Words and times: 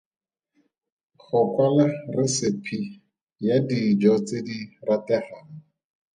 Go 1.21 1.39
kwala 1.51 1.85
resipi 2.15 2.77
ya 3.47 3.55
dijo 3.67 4.13
tse 4.25 4.37
di 4.47 4.59
rategang. 4.87 5.49